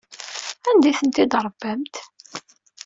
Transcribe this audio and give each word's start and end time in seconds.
Anda 0.69 0.87
ay 0.89 0.95
tent-id-tṛebbamt? 0.99 1.95